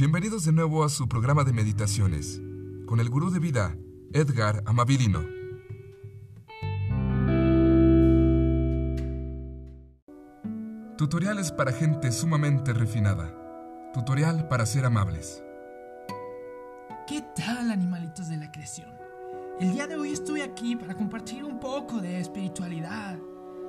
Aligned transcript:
Bienvenidos 0.00 0.46
de 0.46 0.52
nuevo 0.52 0.82
a 0.82 0.88
su 0.88 1.08
programa 1.08 1.44
de 1.44 1.52
meditaciones 1.52 2.40
con 2.86 3.00
el 3.00 3.10
gurú 3.10 3.30
de 3.30 3.38
vida, 3.38 3.76
Edgar 4.14 4.62
Amabilino. 4.64 5.20
Tutoriales 10.96 11.52
para 11.52 11.72
gente 11.72 12.12
sumamente 12.12 12.72
refinada. 12.72 13.30
Tutorial 13.92 14.48
para 14.48 14.64
ser 14.64 14.86
amables. 14.86 15.44
¿Qué 17.06 17.22
tal, 17.36 17.70
animalitos 17.70 18.30
de 18.30 18.38
la 18.38 18.50
creación? 18.50 18.88
El 19.60 19.72
día 19.72 19.86
de 19.86 19.96
hoy 19.96 20.12
estoy 20.12 20.40
aquí 20.40 20.76
para 20.76 20.94
compartir 20.94 21.44
un 21.44 21.60
poco 21.60 22.00
de 22.00 22.20
espiritualidad. 22.20 23.18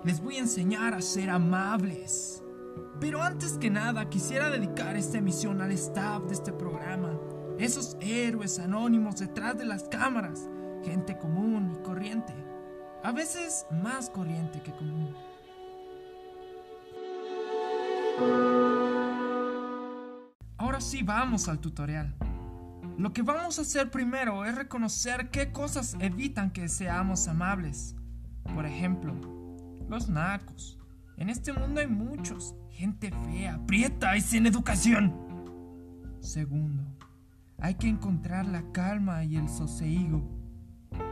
Les 0.05 0.21
voy 0.21 0.37
a 0.37 0.39
enseñar 0.39 0.93
a 0.93 1.01
ser 1.01 1.29
amables. 1.29 2.41
Pero 3.01 3.23
antes 3.23 3.57
que 3.57 3.71
nada, 3.71 4.07
quisiera 4.09 4.51
dedicar 4.51 4.95
esta 4.95 5.17
emisión 5.17 5.59
al 5.59 5.71
staff 5.71 6.21
de 6.25 6.35
este 6.35 6.53
programa, 6.53 7.19
esos 7.57 7.97
héroes 7.99 8.59
anónimos 8.59 9.17
detrás 9.17 9.57
de 9.57 9.65
las 9.65 9.85
cámaras, 9.85 10.47
gente 10.83 11.17
común 11.17 11.73
y 11.75 11.83
corriente, 11.83 12.31
a 13.03 13.11
veces 13.11 13.65
más 13.71 14.07
corriente 14.11 14.61
que 14.61 14.71
común. 14.71 15.15
Ahora 20.59 20.79
sí 20.79 21.01
vamos 21.01 21.47
al 21.47 21.57
tutorial. 21.57 22.15
Lo 22.99 23.13
que 23.13 23.23
vamos 23.23 23.57
a 23.57 23.63
hacer 23.63 23.89
primero 23.89 24.45
es 24.45 24.53
reconocer 24.53 25.31
qué 25.31 25.51
cosas 25.51 25.97
evitan 25.99 26.51
que 26.51 26.69
seamos 26.69 27.27
amables. 27.27 27.95
Por 28.53 28.67
ejemplo, 28.67 29.15
los 29.89 30.07
nacos. 30.07 30.77
En 31.17 31.29
este 31.29 31.51
mundo 31.51 31.81
hay 31.81 31.87
muchos. 31.87 32.55
Gente 32.71 33.11
fea, 33.11 33.59
prieta 33.67 34.17
y 34.17 34.21
sin 34.21 34.45
educación. 34.47 35.13
Segundo, 36.19 36.83
hay 37.59 37.75
que 37.75 37.87
encontrar 37.87 38.45
la 38.45 38.63
calma 38.71 39.23
y 39.23 39.35
el 39.35 39.49
sosiego. 39.49 40.23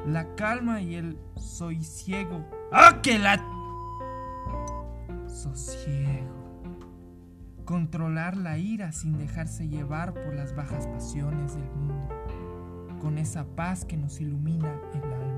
La 0.07 0.35
calma 0.35 0.81
y 0.81 0.95
el 0.95 1.17
soy 1.35 1.83
ciego. 1.83 2.45
¡Ah, 2.71 2.99
que 3.03 3.19
la... 3.19 3.37
Sosiego. 5.27 6.39
Controlar 7.65 8.35
la 8.37 8.57
ira 8.57 8.91
sin 8.91 9.17
dejarse 9.17 9.67
llevar 9.67 10.13
por 10.13 10.33
las 10.33 10.55
bajas 10.55 10.87
pasiones 10.87 11.55
del 11.55 11.69
mundo. 11.71 12.09
Con 12.99 13.17
esa 13.17 13.45
paz 13.45 13.85
que 13.85 13.97
nos 13.97 14.19
ilumina 14.19 14.73
el 14.93 15.03
alma. 15.03 15.28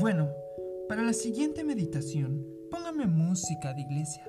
Bueno, 0.00 0.30
para 0.88 1.02
la 1.02 1.12
siguiente 1.12 1.64
meditación, 1.64 2.46
póngame 2.70 3.06
música 3.06 3.74
de 3.74 3.82
iglesia. 3.82 4.26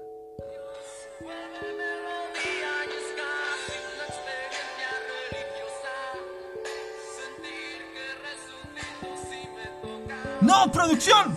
¡No, 10.42 10.70
producción! 10.72 11.34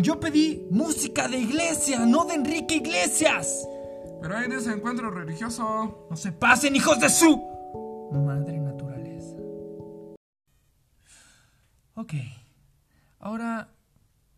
Yo 0.00 0.20
pedí 0.20 0.68
música 0.70 1.26
de 1.26 1.38
iglesia, 1.38 2.06
no 2.06 2.24
de 2.24 2.34
Enrique 2.34 2.76
Iglesias. 2.76 3.66
Pero 4.22 4.36
hay 4.36 4.48
desencuentro 4.48 5.10
religioso. 5.10 6.06
No 6.08 6.16
se 6.16 6.30
pasen, 6.30 6.76
hijos 6.76 7.00
de 7.00 7.08
su 7.08 7.36
madre 8.12 8.60
naturaleza. 8.60 9.36
Ok, 11.94 12.14
ahora, 13.26 13.74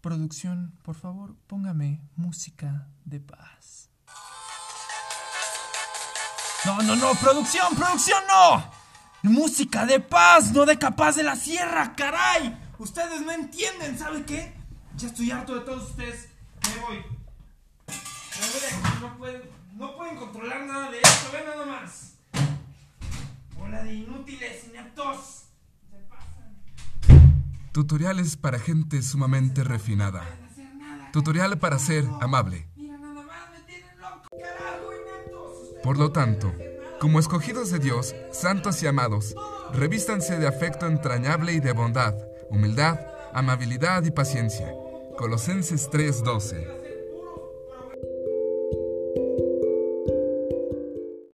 producción, 0.01 0.79
por 0.83 0.95
favor, 0.95 1.37
póngame 1.47 2.01
música 2.17 2.89
de 3.05 3.21
paz. 3.21 3.91
No, 6.65 6.81
no, 6.83 6.97
no, 6.97 7.15
producción, 7.17 7.77
producción, 7.77 8.23
no. 8.27 8.71
Música 9.31 9.85
de 9.85 10.01
paz, 10.01 10.53
no 10.53 10.65
de 10.65 10.79
capaz 10.79 11.17
de 11.17 11.23
la 11.23 11.37
sierra, 11.37 11.95
caray. 11.95 12.59
Ustedes 12.79 13.21
no 13.21 13.33
entienden, 13.33 13.99
¿sabe 13.99 14.25
qué? 14.25 14.55
Ya 14.97 15.09
estoy 15.09 15.31
harto 15.33 15.55
de 15.55 15.61
todos 15.61 15.91
ustedes. 15.91 16.31
Me 16.63 16.81
voy. 16.81 17.05
No 19.03 19.19
pueden, 19.19 19.43
no 19.75 19.97
pueden 19.97 20.17
controlar 20.17 20.67
nada 20.67 20.91
de 20.91 20.99
esto. 20.99 21.31
Ven 21.33 21.45
nada 21.45 21.67
más. 21.67 22.15
Hola 23.61 23.83
de 23.83 23.95
inútiles, 23.95 24.65
ineptos. 24.67 25.48
Tutoriales 27.79 28.37
para 28.37 28.59
gente 28.59 29.01
sumamente 29.03 29.63
refinada. 29.63 30.25
Tutorial 31.13 31.59
para 31.61 31.79
ser 31.79 32.05
amable. 32.21 32.67
Por 35.85 35.97
lo 35.97 36.11
tanto, 36.11 36.53
como 36.99 37.21
escogidos 37.21 37.71
de 37.71 37.79
Dios, 37.79 38.17
santos 38.33 38.83
y 38.83 38.89
amados, 38.89 39.33
revístanse 39.73 40.41
de 40.41 40.49
afecto 40.49 40.89
entrañable 40.89 41.53
y 41.53 41.61
de 41.61 41.71
bondad, 41.71 42.17
humildad, 42.51 42.99
amabilidad 43.33 44.03
y 44.03 44.11
paciencia. 44.11 44.75
Colosenses 45.17 45.89
3:12. 45.89 46.88